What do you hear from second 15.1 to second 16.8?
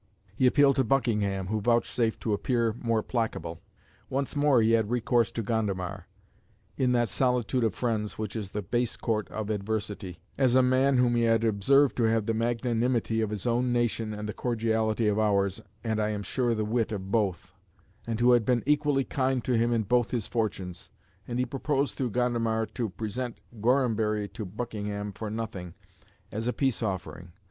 ours, and I am sure the